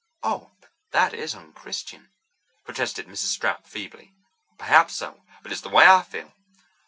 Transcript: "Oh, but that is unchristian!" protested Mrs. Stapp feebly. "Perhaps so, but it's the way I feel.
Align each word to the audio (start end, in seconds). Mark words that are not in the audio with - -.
"Oh, 0.23 0.53
but 0.59 0.71
that 0.89 1.13
is 1.13 1.35
unchristian!" 1.35 2.09
protested 2.63 3.05
Mrs. 3.05 3.37
Stapp 3.37 3.67
feebly. 3.67 4.15
"Perhaps 4.57 4.95
so, 4.95 5.21
but 5.43 5.51
it's 5.51 5.61
the 5.61 5.69
way 5.69 5.85
I 5.85 6.01
feel. 6.01 6.33